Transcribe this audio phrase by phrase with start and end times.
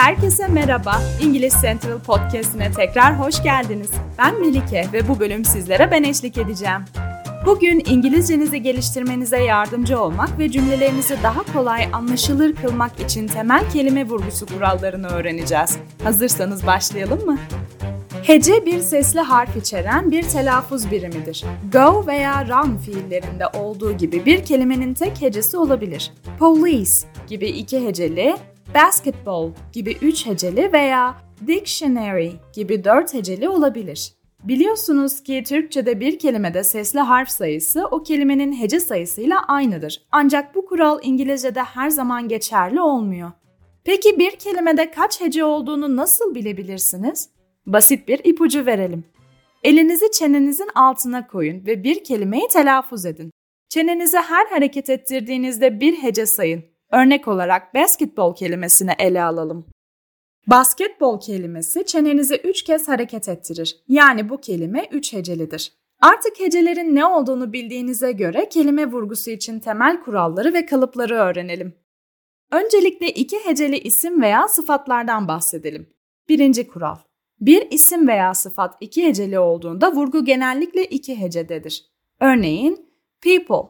[0.00, 1.02] Herkese merhaba.
[1.22, 3.90] İngiliz Central Podcast'ine tekrar hoş geldiniz.
[4.18, 6.80] Ben Melike ve bu bölüm sizlere ben eşlik edeceğim.
[7.46, 14.46] Bugün İngilizcenizi geliştirmenize yardımcı olmak ve cümlelerinizi daha kolay anlaşılır kılmak için temel kelime vurgusu
[14.46, 15.78] kurallarını öğreneceğiz.
[16.04, 17.38] Hazırsanız başlayalım mı?
[18.22, 21.44] Hece bir sesli harf içeren bir telaffuz birimidir.
[21.72, 26.12] Go veya run fiillerinde olduğu gibi bir kelimenin tek hecesi olabilir.
[26.38, 26.90] Police
[27.28, 28.36] gibi iki heceli,
[28.74, 31.16] basketball gibi üç heceli veya
[31.46, 34.12] dictionary gibi dört heceli olabilir.
[34.44, 40.02] Biliyorsunuz ki Türkçe'de bir kelimede sesli harf sayısı o kelimenin hece sayısıyla aynıdır.
[40.12, 43.32] Ancak bu kural İngilizce'de her zaman geçerli olmuyor.
[43.84, 47.28] Peki bir kelimede kaç hece olduğunu nasıl bilebilirsiniz?
[47.66, 49.04] Basit bir ipucu verelim.
[49.64, 53.30] Elinizi çenenizin altına koyun ve bir kelimeyi telaffuz edin.
[53.68, 56.64] Çenenizi her hareket ettirdiğinizde bir hece sayın.
[56.92, 59.66] Örnek olarak basketbol kelimesini ele alalım.
[60.46, 63.76] Basketbol kelimesi çenenizi üç kez hareket ettirir.
[63.88, 65.72] Yani bu kelime üç hecelidir.
[66.00, 71.74] Artık hecelerin ne olduğunu bildiğinize göre kelime vurgusu için temel kuralları ve kalıpları öğrenelim.
[72.50, 75.90] Öncelikle iki heceli isim veya sıfatlardan bahsedelim.
[76.28, 76.96] Birinci kural.
[77.40, 81.84] Bir isim veya sıfat iki heceli olduğunda vurgu genellikle iki hecededir.
[82.20, 83.68] Örneğin people,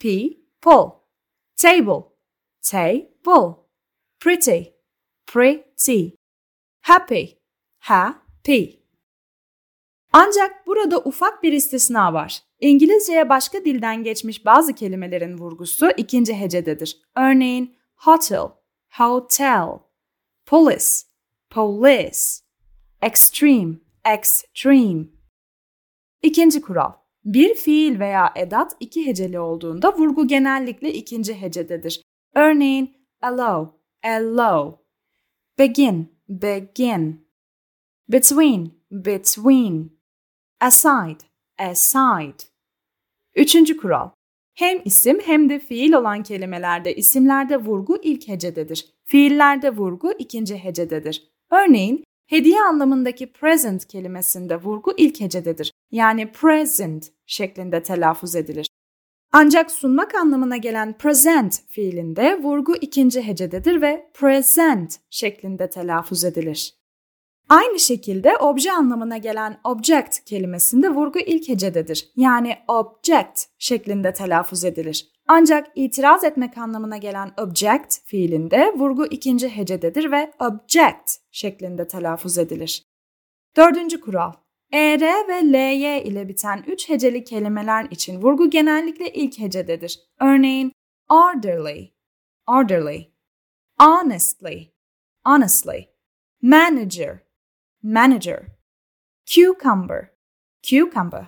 [0.00, 0.98] people,
[1.56, 2.13] table,
[2.70, 3.54] table,
[4.20, 4.62] pretty,
[5.26, 6.16] pretty,
[6.80, 7.26] happy,
[7.78, 8.64] happy.
[10.12, 12.42] Ancak burada ufak bir istisna var.
[12.60, 17.02] İngilizceye başka dilden geçmiş bazı kelimelerin vurgusu ikinci hecededir.
[17.16, 18.48] Örneğin hotel,
[18.90, 19.68] hotel,
[20.46, 20.86] police,
[21.50, 22.18] police,
[23.02, 25.04] extreme, extreme.
[26.22, 26.92] İkinci kural.
[27.24, 32.02] Bir fiil veya edat iki heceli olduğunda vurgu genellikle ikinci hecededir.
[32.34, 34.78] Örneğin allow, allow,
[35.58, 37.28] begin, begin,
[38.08, 39.98] between, between,
[40.60, 41.18] aside,
[41.58, 42.44] aside.
[43.34, 44.10] Üçüncü kural.
[44.54, 48.94] Hem isim hem de fiil olan kelimelerde isimlerde vurgu ilk hecededir.
[49.04, 51.28] Fiillerde vurgu ikinci hecededir.
[51.50, 55.72] Örneğin hediye anlamındaki present kelimesinde vurgu ilk hecededir.
[55.90, 58.68] Yani present şeklinde telaffuz edilir.
[59.36, 66.74] Ancak sunmak anlamına gelen present fiilinde vurgu ikinci hecededir ve present şeklinde telaffuz edilir.
[67.48, 72.12] Aynı şekilde obje anlamına gelen object kelimesinde vurgu ilk hecededir.
[72.16, 75.08] Yani object şeklinde telaffuz edilir.
[75.28, 82.84] Ancak itiraz etmek anlamına gelen object fiilinde vurgu ikinci hecededir ve object şeklinde telaffuz edilir.
[83.56, 84.32] Dördüncü kural.
[84.74, 90.00] ER ve LY ile biten üç heceli kelimeler için vurgu genellikle ilk hecededir.
[90.20, 90.72] Örneğin
[91.08, 91.92] orderly,
[92.46, 93.12] orderly,
[93.78, 94.74] honestly,
[95.24, 95.88] honestly,
[96.42, 97.18] manager,
[97.82, 98.46] manager,
[99.26, 100.10] cucumber,
[100.62, 101.26] cucumber.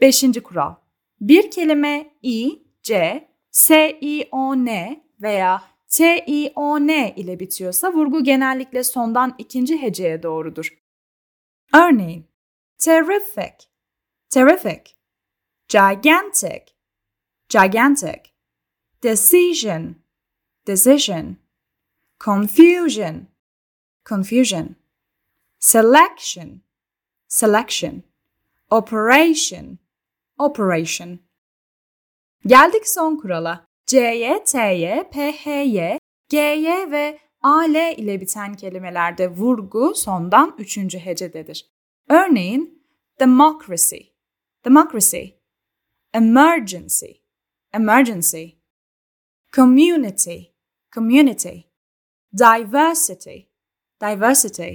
[0.00, 0.74] Beşinci kural.
[1.20, 7.92] Bir kelime i, c, s, i, o, n veya t, i, o, n ile bitiyorsa
[7.92, 10.87] vurgu genellikle sondan ikinci heceye doğrudur.
[11.74, 12.28] Örneğin,
[12.78, 13.68] terrific,
[14.30, 14.96] terrific,
[15.68, 16.74] gigantic,
[17.48, 18.34] gigantic,
[19.02, 19.96] decision,
[20.66, 21.36] decision,
[22.20, 23.28] confusion,
[24.04, 24.76] confusion,
[25.58, 26.62] selection,
[27.28, 28.02] selection,
[28.70, 29.78] operation,
[30.38, 31.18] operation.
[32.46, 33.66] Geldik son kurala.
[33.86, 35.08] C'ye, T'ye,
[36.28, 41.70] G'ye ve AL ile biten kelimelerde vurgu sondan üçüncü hecededir.
[42.08, 42.84] Örneğin
[43.20, 43.98] democracy,
[44.64, 45.24] democracy,
[46.14, 47.10] emergency,
[47.72, 48.44] emergency,
[49.52, 50.38] community,
[50.94, 51.60] community,
[52.38, 53.38] diversity,
[54.00, 54.74] diversity,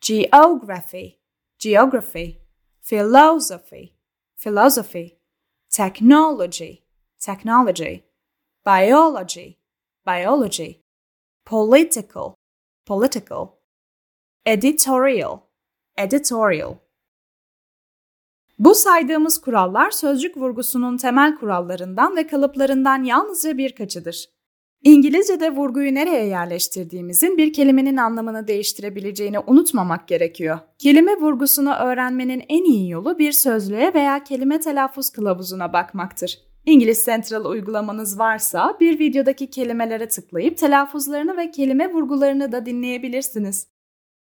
[0.00, 1.18] geography,
[1.58, 2.40] geography,
[2.82, 3.94] philosophy,
[4.36, 5.18] philosophy,
[5.70, 6.84] technology,
[7.18, 8.04] technology,
[8.66, 9.58] biology,
[10.06, 10.87] biology,
[11.48, 12.34] political,
[12.86, 13.48] political,
[14.46, 15.38] editorial,
[15.98, 16.74] editorial.
[18.58, 24.28] Bu saydığımız kurallar sözcük vurgusunun temel kurallarından ve kalıplarından yalnızca birkaçıdır.
[24.82, 30.58] İngilizce'de vurguyu nereye yerleştirdiğimizin bir kelimenin anlamını değiştirebileceğini unutmamak gerekiyor.
[30.78, 36.47] Kelime vurgusunu öğrenmenin en iyi yolu bir sözlüğe veya kelime telaffuz kılavuzuna bakmaktır.
[36.68, 43.66] İngiliz Central uygulamanız varsa bir videodaki kelimelere tıklayıp telaffuzlarını ve kelime vurgularını da dinleyebilirsiniz.